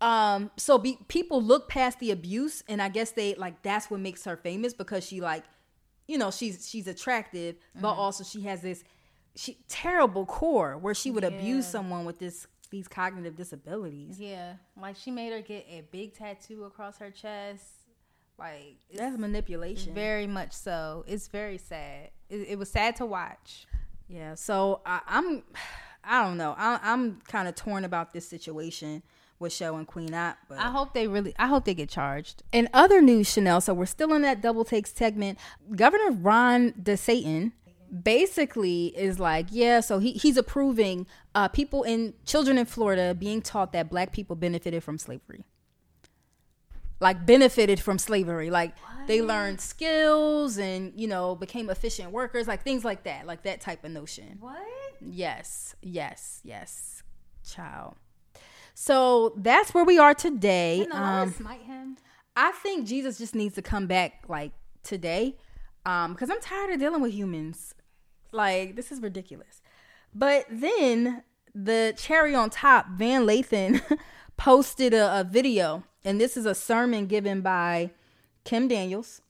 [0.02, 4.00] Um, so be, people look past the abuse, and I guess they like that's what
[4.00, 5.44] makes her famous because she like,
[6.08, 8.82] you know, she's she's attractive, but also she has this
[9.36, 14.18] she terrible core where she would abuse someone with this these cognitive disabilities.
[14.18, 14.54] Yeah.
[14.80, 17.64] Like she made her get a big tattoo across her chest.
[18.38, 19.94] Like That's manipulation.
[19.94, 21.04] very much so.
[21.06, 22.10] It's very sad.
[22.28, 23.66] It, it was sad to watch.
[24.08, 25.42] Yeah, so I, I'm,
[26.04, 26.56] I don't know.
[26.58, 29.02] I, I'm kind of torn about this situation
[29.42, 30.38] with Chelle and Queen Opp.
[30.48, 31.34] But I hope they really.
[31.38, 32.42] I hope they get charged.
[32.52, 33.62] in other news, Chanelle.
[33.62, 35.38] So we're still in that double take segment.
[35.76, 37.52] Governor Ron DeSantis
[38.02, 39.80] basically is like, yeah.
[39.80, 44.36] So he he's approving uh, people in children in Florida being taught that Black people
[44.36, 45.44] benefited from slavery.
[47.00, 48.76] Like benefited from slavery, like
[49.08, 53.60] they learned skills and you know became efficient workers, like things like that, like that
[53.60, 54.36] type of notion.
[54.38, 54.56] What?
[55.00, 57.02] Yes, yes, yes,
[57.44, 57.96] child.
[58.74, 60.86] So that's where we are today.
[60.90, 61.96] Um, smite him.
[62.36, 65.36] I think Jesus just needs to come back like today,
[65.84, 67.74] um, because I'm tired of dealing with humans.
[68.32, 69.60] Like this is ridiculous.
[70.14, 71.22] But then
[71.54, 73.82] the cherry on top, Van Lathan
[74.36, 77.90] posted a, a video, and this is a sermon given by
[78.44, 79.20] Kim Daniels.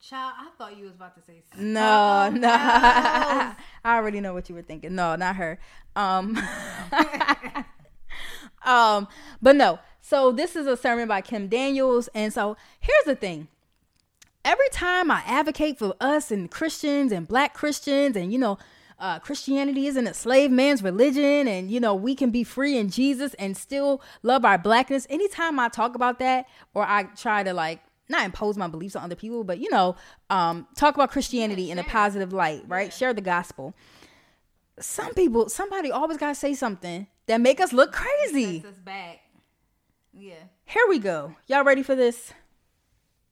[0.00, 1.42] Child, I thought you was about to say.
[1.58, 2.48] No, no.
[2.50, 4.94] I already know what you were thinking.
[4.94, 5.58] No, not her.
[5.94, 6.40] Um
[8.64, 9.08] um,
[9.40, 9.78] but no.
[10.00, 13.48] So this is a sermon by Kim Daniels, and so here's the thing.
[14.44, 18.58] Every time I advocate for us and Christians and Black Christians, and you know,
[18.98, 22.90] uh, Christianity isn't a slave man's religion, and you know we can be free in
[22.90, 25.06] Jesus and still love our blackness.
[25.10, 29.04] Anytime I talk about that, or I try to like not impose my beliefs on
[29.04, 29.96] other people, but you know,
[30.28, 32.92] um, talk about Christianity in a positive light, right?
[32.92, 33.74] Share the gospel.
[34.80, 38.64] Some people, somebody always gotta say something that make us look crazy.
[38.66, 39.20] Us back.
[40.12, 40.34] Yeah.
[40.64, 41.36] Here we go.
[41.46, 42.32] Y'all ready for this?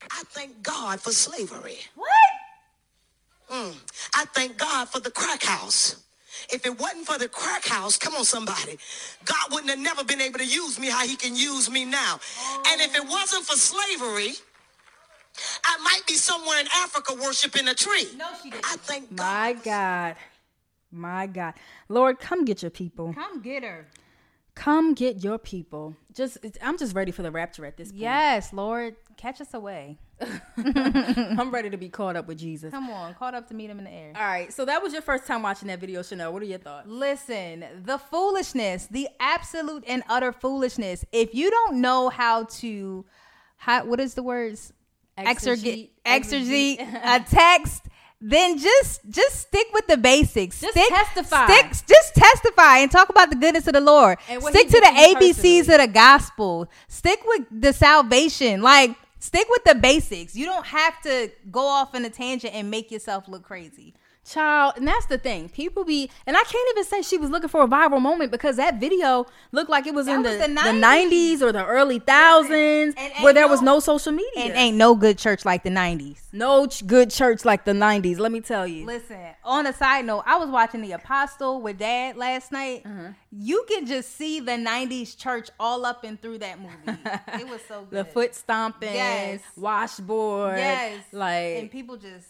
[0.02, 1.78] I thank God for slavery.
[1.96, 2.08] What?
[3.50, 3.74] Mm.
[4.14, 6.04] I thank God for the crack house.
[6.48, 8.78] If it wasn't for the crack house, come on, somebody,
[9.24, 12.20] God wouldn't have never been able to use me how he can use me now.
[12.68, 14.34] And if it wasn't for slavery,
[15.64, 18.06] I might be somewhere in Africa worshiping a tree.
[18.16, 18.64] No, she didn't.
[18.64, 19.24] I thank God.
[19.24, 20.16] My God.
[20.90, 21.54] My God.
[21.88, 23.12] Lord, come get your people.
[23.14, 23.86] Come get her.
[24.54, 25.94] Come get your people.
[26.12, 28.00] Just I'm just ready for the rapture at this point.
[28.00, 29.98] Yes, Lord, catch us away.
[30.56, 32.72] I'm ready to be caught up with Jesus.
[32.72, 34.12] Come on, caught up to meet him in the air.
[34.16, 34.52] All right.
[34.52, 36.32] So that was your first time watching that video, Chanelle.
[36.32, 36.88] What are your thoughts?
[36.88, 41.04] Listen, the foolishness, the absolute and utter foolishness.
[41.12, 43.04] If you don't know how to,
[43.58, 44.72] how what is the words?
[45.16, 45.90] Exegete.
[46.04, 47.84] Exegete, exegete a text.
[48.20, 50.60] Then just just stick with the basics.
[50.60, 51.46] Just stick, testify.
[51.46, 54.18] Stick, just testify and talk about the goodness of the Lord.
[54.20, 56.68] Stick to the ABCs of the gospel.
[56.88, 58.60] Stick with the salvation.
[58.60, 60.34] Like stick with the basics.
[60.34, 63.94] You don't have to go off in a tangent and make yourself look crazy.
[64.28, 65.48] Child, and that's the thing.
[65.48, 68.56] People be, and I can't even say she was looking for a viral moment because
[68.56, 71.40] that video looked like it was in That the, was the, the 90s.
[71.40, 74.44] or the early thousands where there was no- no social media.
[74.44, 76.18] And ain't no good church like the 90s.
[76.32, 78.84] no ch- good church like the 90s, let me tell you.
[78.86, 82.82] Listen, on a side note, I was watching The Apostle with Dad last night.
[82.84, 83.08] Uh-huh.
[83.30, 86.98] You can just see the '90s church all up and through that movie.
[87.34, 87.98] it was so good.
[87.98, 89.40] the foot stomping, Yes.
[89.56, 90.58] washboard.
[90.58, 92.26] yes, Like, and people just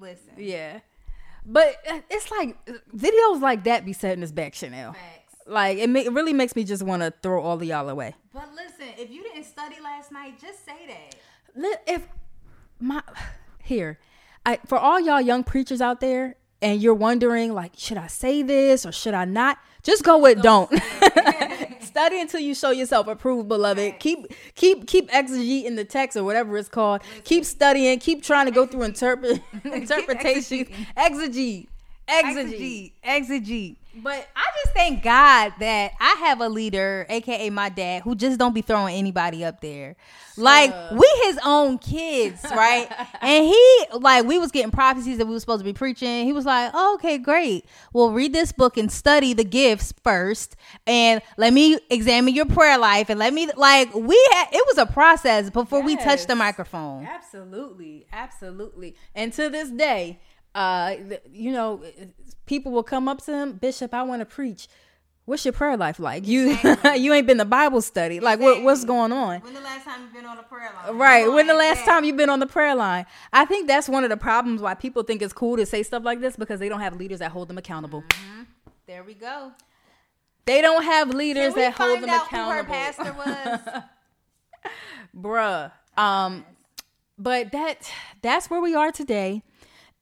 [0.00, 0.32] listen.
[0.36, 0.80] yeah.
[1.50, 2.56] But uh, it's like
[2.94, 4.94] videos like that be setting us back, Chanelle.
[4.94, 5.34] Facts.
[5.46, 8.14] Like, it, ma- it really makes me just want to throw all of y'all away.
[8.34, 11.14] But listen, if you didn't study last night, just say that.
[11.56, 12.06] Li- if
[12.78, 13.02] my
[13.62, 13.98] here
[14.46, 18.42] I, for all y'all young preachers out there and you're wondering like should i say
[18.42, 20.70] this or should i not just go with don't
[21.98, 23.98] study until you show yourself approved beloved.
[23.98, 27.02] Keep keep keep exegeting the text or whatever it's called.
[27.24, 27.98] Keep studying.
[27.98, 30.68] Keep trying to go through interpret interpretations.
[30.96, 31.66] exegete
[32.08, 38.02] exegete Exegete, but I just thank God that I have a leader, aka my dad,
[38.02, 39.96] who just don't be throwing anybody up there.
[40.36, 42.88] Like we his own kids, right?
[43.20, 46.26] and he like we was getting prophecies that we was supposed to be preaching.
[46.26, 47.64] He was like, oh, "Okay, great.
[47.92, 50.54] Well, read this book and study the gifts first,
[50.86, 54.78] and let me examine your prayer life, and let me like we had it was
[54.78, 57.04] a process before we touched the microphone.
[57.06, 58.94] Absolutely, absolutely.
[59.14, 60.20] And to this day,
[60.58, 60.96] uh,
[61.32, 61.80] you know,
[62.46, 64.66] people will come up to him, Bishop, I want to preach.
[65.24, 66.26] What's your prayer life like?
[66.26, 66.58] You
[66.96, 68.18] you ain't been to Bible study.
[68.18, 69.40] Like what what's going on?
[69.40, 70.96] When the last time you've been on a prayer line?
[70.96, 71.30] Right.
[71.30, 73.06] When the last time you've been on the prayer line?
[73.32, 76.02] I think that's one of the problems why people think it's cool to say stuff
[76.02, 78.02] like this because they don't have leaders that hold them accountable.
[78.86, 79.52] There we go.
[80.46, 82.74] They don't have leaders that hold them out who her accountable.
[82.74, 83.82] pastor was?
[85.16, 86.44] bruh um
[87.16, 87.90] but that
[88.22, 89.42] that's where we are today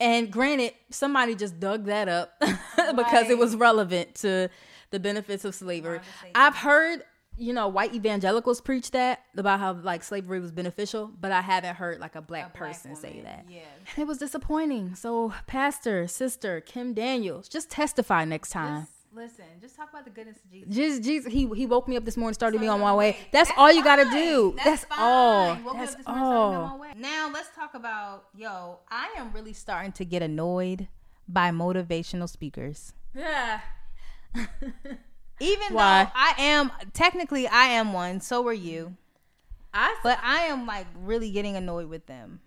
[0.01, 2.33] and granted somebody just dug that up
[2.97, 4.49] because it was relevant to
[4.91, 6.01] the benefits of slavery.
[6.35, 7.03] I've heard
[7.39, 11.75] you know white evangelicals preach that about how like slavery was beneficial but i haven't
[11.75, 13.45] heard like a black person say that.
[13.49, 13.61] Yeah.
[13.97, 14.95] it was disappointing.
[14.95, 18.83] So pastor sister kim daniels just testify next time.
[18.83, 19.45] Just listen.
[19.61, 20.75] Just talk about the goodness of Jesus.
[20.75, 23.13] just Jesus, he he woke me up this morning, started me on my way.
[23.13, 23.17] way.
[23.33, 24.55] That's, That's all you gotta do.
[24.65, 24.99] That's, fine.
[25.01, 25.49] all.
[25.49, 26.93] Woke me up That's this morning, started me on my way.
[26.97, 28.79] Now let's talk about yo.
[28.91, 30.89] I am really starting to get annoyed
[31.27, 32.93] by motivational speakers.
[33.15, 33.61] Yeah.
[35.41, 36.05] Even Why?
[36.05, 38.97] though I am technically I am one, so are you.
[39.75, 42.41] I But I am like really getting annoyed with them.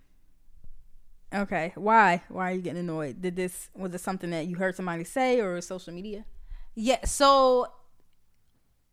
[1.33, 1.73] okay.
[1.75, 2.23] Why?
[2.29, 3.21] Why are you getting annoyed?
[3.21, 6.25] Did this was it something that you heard somebody say or social media?
[6.81, 7.67] Yeah, so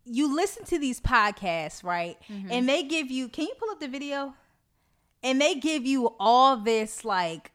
[0.03, 2.17] you listen to these podcasts, right?
[2.29, 2.51] Mm-hmm.
[2.51, 4.33] And they give you can you pull up the video?
[5.23, 7.51] And they give you all this like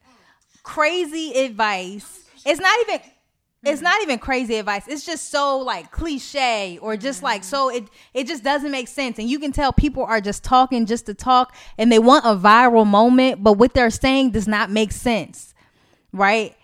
[0.63, 2.25] crazy advice.
[2.47, 3.01] It's not even
[3.65, 3.85] it's Mm-hmm.
[3.85, 4.89] not even crazy advice.
[4.89, 7.85] It's just so like cliche or just like so Mm-hmm.
[7.85, 9.19] it it just doesn't make sense.
[9.19, 12.35] And you can tell people are just talking just to talk and they want a
[12.37, 15.55] viral moment, but what they're saying does not make sense.
[16.13, 16.57] Right?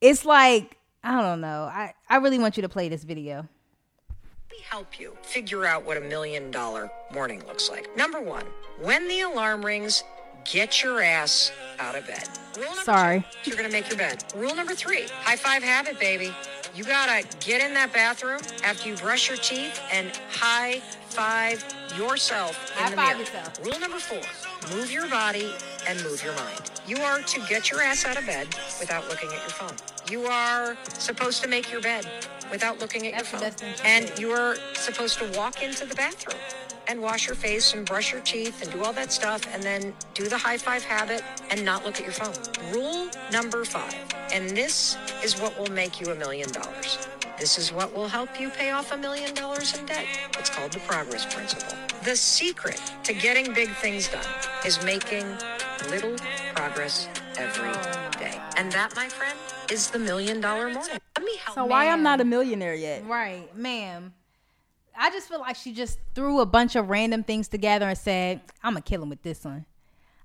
[0.00, 1.64] It's like I don't know.
[1.64, 3.46] I I really want you to play this video.
[4.08, 7.94] Let me help you figure out what a million dollar morning looks like.
[7.96, 8.44] Number one,
[8.80, 10.04] when the alarm rings,
[10.44, 12.28] get your ass out of bed.
[12.56, 13.26] Rule number Sorry.
[13.42, 14.24] two, you're gonna make your bed.
[14.36, 16.34] Rule number three, high five habit, baby.
[16.74, 21.64] You gotta get in that bathroom after you brush your teeth and high five
[21.96, 23.20] yourself in High the five mirror.
[23.20, 23.64] yourself.
[23.64, 24.20] Rule number four,
[24.74, 25.52] move your body
[25.88, 26.70] and move your mind.
[26.86, 29.76] You are to get your ass out of bed without looking at your phone.
[30.10, 32.06] You are supposed to make your bed
[32.50, 33.86] without looking at That's your phone.
[33.86, 36.40] And you are supposed to walk into the bathroom
[36.88, 39.94] and wash your face and brush your teeth and do all that stuff and then
[40.14, 42.34] do the high five habit and not look at your phone.
[42.74, 43.94] Rule number five,
[44.32, 47.06] and this is what will make you a million dollars.
[47.38, 50.04] This is what will help you pay off a million dollars in debt.
[50.38, 51.89] It's called the progress principle.
[52.04, 54.24] The secret to getting big things done
[54.64, 55.26] is making
[55.90, 56.16] little
[56.54, 57.72] progress every
[58.18, 58.40] day.
[58.56, 59.38] And that, my friend,
[59.70, 60.98] is the million dollar morning.
[61.16, 63.06] Let me help So why I'm not a millionaire yet?
[63.06, 64.14] Right, ma'am.
[64.98, 68.40] I just feel like she just threw a bunch of random things together and said,
[68.62, 69.66] "I'm gonna kill him with this one.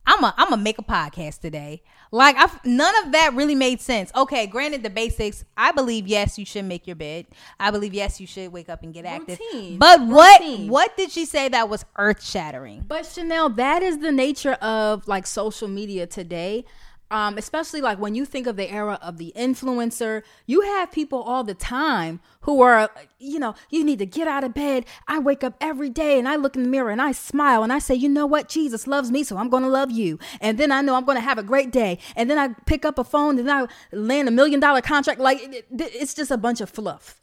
[0.05, 3.81] I'm a I'm gonna make a podcast today." Like, I've, none of that really made
[3.81, 4.11] sense.
[4.15, 5.43] Okay, granted the basics.
[5.57, 7.25] I believe yes, you should make your bed.
[7.59, 9.39] I believe yes, you should wake up and get active.
[9.51, 9.77] Routine.
[9.79, 10.69] But what Routine.
[10.69, 12.85] what did she say that was earth shattering?
[12.87, 16.65] But Chanelle, that is the nature of like social media today.
[17.11, 21.21] Um, especially like when you think of the era of the influencer, you have people
[21.21, 22.89] all the time who are,
[23.19, 24.85] you know, you need to get out of bed.
[25.07, 27.71] I wake up every day and I look in the mirror and I smile and
[27.71, 28.49] I say, you know what?
[28.49, 30.17] Jesus loves me, so I'm going to love you.
[30.41, 31.99] And then I know I'm going to have a great day.
[32.15, 35.19] And then I pick up a phone and I land a million dollar contract.
[35.19, 35.65] Like it- it-
[35.95, 37.21] it's just a bunch of fluff.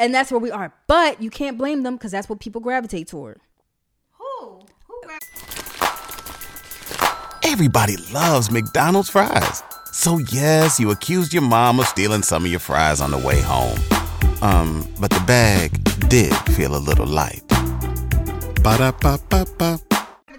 [0.00, 0.72] And that's where we are.
[0.86, 3.38] But you can't blame them because that's what people gravitate toward.
[7.52, 9.64] Everybody loves McDonald's fries.
[9.90, 13.40] So yes, you accused your mom of stealing some of your fries on the way
[13.40, 13.76] home.
[14.40, 15.72] Um, but the bag
[16.08, 17.42] did feel a little light.
[18.62, 19.80] Ba-da-ba-ba-ba.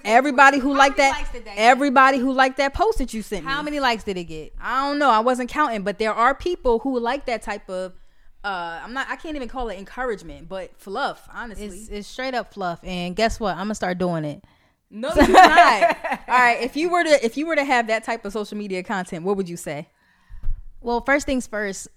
[0.06, 3.52] Everybody who liked that, that everybody who liked that post that you sent me.
[3.52, 4.54] How many likes did it get?
[4.62, 5.10] I don't know.
[5.10, 7.92] I wasn't counting, but there are people who like that type of.
[8.42, 9.08] Uh, I'm not.
[9.10, 11.28] I can't even call it encouragement, but fluff.
[11.34, 12.80] Honestly, It's, it's straight up fluff.
[12.84, 13.52] And guess what?
[13.58, 14.46] I'm gonna start doing it.
[14.92, 15.98] No, you're not.
[16.28, 18.58] All right, if you were to if you were to have that type of social
[18.58, 19.88] media content, what would you say?
[20.82, 21.88] Well, first things first.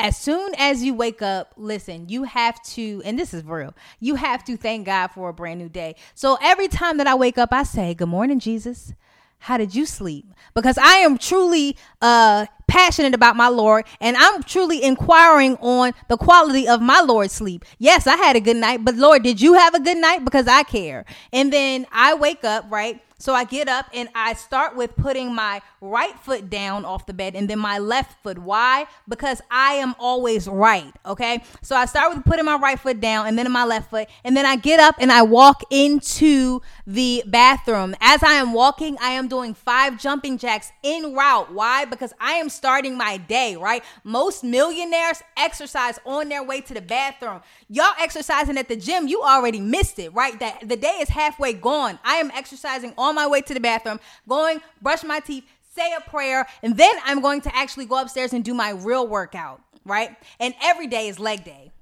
[0.00, 4.14] As soon as you wake up, listen, you have to, and this is real, you
[4.14, 5.96] have to thank God for a brand new day.
[6.14, 8.94] So every time that I wake up, I say, Good morning, Jesus.
[9.40, 10.26] How did you sleep?
[10.54, 16.16] Because I am truly uh passionate about my Lord and I'm truly inquiring on the
[16.16, 17.64] quality of my Lord's sleep.
[17.78, 20.24] Yes, I had a good night, but Lord, did you have a good night?
[20.24, 21.04] Because I care.
[21.32, 23.02] And then I wake up, right?
[23.20, 27.12] So I get up and I start with putting my right foot down off the
[27.12, 28.38] bed and then my left foot.
[28.38, 28.86] Why?
[29.08, 30.92] Because I am always right.
[31.04, 31.42] Okay.
[31.60, 34.08] So I start with putting my right foot down and then my left foot.
[34.22, 37.96] And then I get up and I walk into the bathroom.
[38.00, 41.52] As I am walking, I am doing five jumping jacks in route.
[41.52, 41.86] Why?
[41.86, 43.82] Because I am starting my day, right?
[44.04, 47.40] Most millionaires exercise on their way to the bathroom.
[47.68, 50.38] Y'all exercising at the gym, you already missed it, right?
[50.38, 51.98] That the day is halfway gone.
[52.04, 55.44] I am exercising on my way to the bathroom, going, brush my teeth,
[55.74, 59.06] say a prayer, and then I'm going to actually go upstairs and do my real
[59.06, 60.16] workout, right?
[60.40, 61.72] And every day is leg day.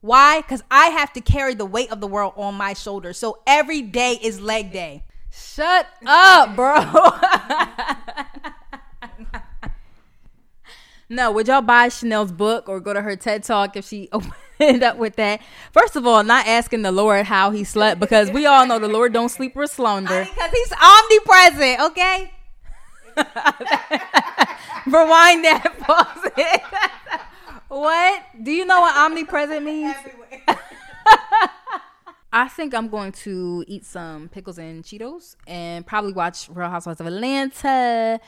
[0.00, 0.40] Why?
[0.40, 3.18] Because I have to carry the weight of the world on my shoulders.
[3.18, 5.04] So every day is leg day.
[5.30, 6.76] Shut up, bro.
[11.08, 14.08] no, would y'all buy Chanelle's book or go to her TED talk if she
[14.60, 15.40] opened up with that?
[15.72, 18.88] First of all, not asking the Lord how he slept because we all know the
[18.88, 20.24] Lord don't sleep or slumber.
[20.24, 22.32] Because he's omnipresent, okay?
[24.86, 25.74] Rewind that.
[25.80, 26.62] Pause it.
[27.68, 28.22] what?
[28.42, 29.94] Do you know what omnipresent means?
[32.32, 37.00] I think I'm going to eat some pickles and Cheetos and probably watch Real Housewives
[37.00, 38.20] of Atlanta.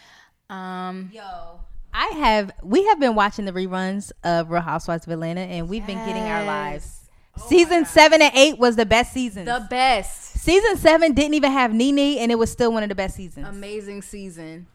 [0.49, 1.61] Um, Yo,
[1.93, 5.87] I have we have been watching the reruns of Real Housewives of Atlanta and we've
[5.87, 7.09] been getting our lives.
[7.39, 9.45] Oh season seven and eight was the best season.
[9.45, 10.33] the best.
[10.39, 13.47] Season seven didn't even have Nene and it was still one of the best seasons.
[13.49, 14.67] Amazing season.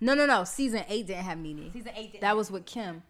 [0.00, 0.44] No, no, no.
[0.44, 1.70] Season eight didn't have Nene.
[1.72, 3.02] Season eight didn't That was with Kim.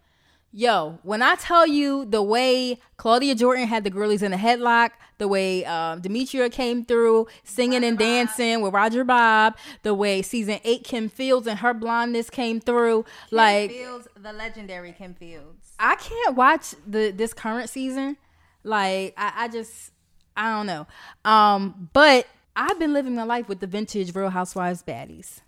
[0.55, 4.91] Yo, when I tell you the way Claudia Jordan had the girlies in a headlock,
[5.17, 10.59] the way um, Demetria came through singing and dancing with Roger Bobb, the way season
[10.63, 15.73] eight Kim Fields and her blondness came through, like Fields, the legendary Kim Fields.
[15.79, 18.17] I can't watch the this current season.
[18.63, 19.91] Like I, I just
[20.37, 20.85] I don't know.
[21.25, 25.39] Um, but I've been living my life with the vintage Real Housewives baddies.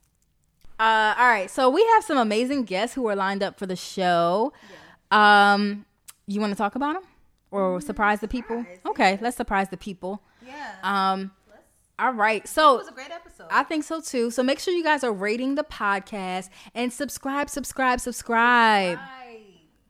[0.79, 3.77] Uh, all right, so we have some amazing guests who are lined up for the
[3.77, 4.51] show.
[5.11, 5.85] Um,
[6.27, 7.03] you want to talk about them?
[7.55, 8.65] or surprise the people?
[8.85, 10.21] Okay, let's surprise the people.
[10.45, 10.73] Yeah.
[10.83, 11.31] Um,
[11.97, 12.45] all right.
[12.47, 13.47] So it was a great episode.
[13.49, 14.29] I think so too.
[14.31, 18.99] So make sure you guys are rating the podcast and subscribe, subscribe, subscribe.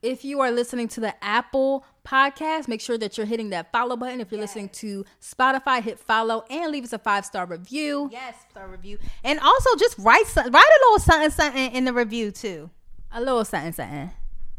[0.03, 3.97] If you are listening to the Apple podcast, make sure that you're hitting that follow
[3.97, 4.21] button.
[4.21, 8.09] If you're listening to Spotify, hit follow and leave us a five star review.
[8.11, 11.93] yes, star review, and also just write some, write a little something something in the
[11.93, 12.69] review too.
[13.11, 14.11] A little something, something.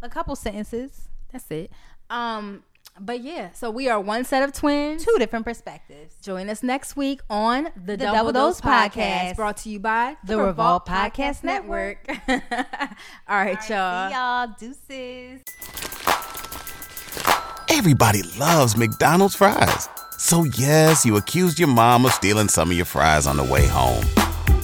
[0.07, 1.73] A couple sentences, That's it.
[2.11, 2.63] Um,
[3.01, 5.05] but yeah, so we are one set of twins.
[5.05, 6.15] two different perspectives.
[6.23, 9.37] Join us next week on the, The Double, Double Dose Dose podcast, Podcast.
[9.37, 12.07] brought to you by The Revolt Podcast Network.
[12.29, 12.39] All
[13.37, 14.09] right, y'all.
[14.09, 15.43] See y'all, deuces.
[17.69, 19.89] Everybody loves McDonald's fries.
[20.19, 23.67] So yes, you accused your mom of stealing some of your fries on the way
[23.67, 24.05] home.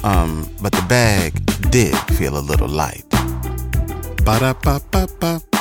[0.05, 1.35] Um, but the bag
[1.73, 3.12] did feel a little light.
[4.25, 5.52] Ba-da-ba-ba-ba.